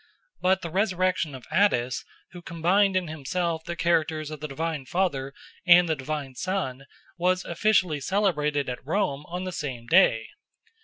But 0.41 0.63
the 0.63 0.71
resurrection 0.71 1.35
of 1.35 1.45
Attis, 1.51 2.03
who 2.31 2.41
combined 2.41 2.95
in 2.95 3.07
himself 3.07 3.63
the 3.65 3.75
characters 3.75 4.31
of 4.31 4.39
the 4.39 4.47
divine 4.47 4.87
Father 4.87 5.31
and 5.67 5.87
the 5.87 5.95
divine 5.95 6.33
Son, 6.33 6.87
was 7.19 7.45
officially 7.45 7.99
celebrated 7.99 8.67
at 8.67 8.83
Rome 8.83 9.25
on 9.27 9.43
the 9.43 9.51
same 9.51 9.85
day. 9.85 10.25